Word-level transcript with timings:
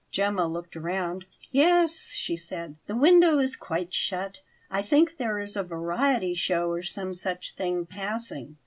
Gemma 0.09 0.47
looked 0.47 0.75
round. 0.75 1.25
"Yes," 1.51 2.07
she 2.15 2.35
said, 2.35 2.75
"the 2.87 2.95
window 2.95 3.37
is 3.37 3.55
quite 3.55 3.93
shut. 3.93 4.39
I 4.67 4.81
think 4.81 5.17
there 5.17 5.37
is 5.37 5.55
a 5.55 5.61
variety 5.61 6.33
show, 6.33 6.71
or 6.71 6.81
some 6.81 7.13
such 7.13 7.53
thing, 7.53 7.85
passing." 7.85 8.55